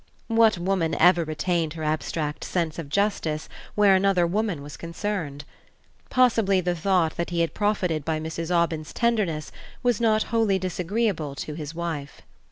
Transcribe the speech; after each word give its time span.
What 0.29 0.57
woman 0.57 0.95
ever 0.99 1.23
retained 1.23 1.73
her 1.73 1.83
abstract 1.83 2.43
sense 2.43 2.79
of 2.79 2.89
justice 2.89 3.47
where 3.75 3.93
another 3.93 4.25
woman 4.25 4.63
was 4.63 4.75
concerned? 4.75 5.45
Possibly 6.09 6.59
the 6.59 6.73
thought 6.75 7.17
that 7.17 7.29
he 7.29 7.41
had 7.41 7.53
profited 7.53 8.03
by 8.03 8.19
Mrs. 8.19 8.49
Aubyn's 8.49 8.93
tenderness 8.93 9.51
was 9.83 10.01
not 10.01 10.23
wholly 10.33 10.57
disagreeable 10.57 11.35
to 11.45 11.53
his 11.53 11.75
wife. 11.75 12.23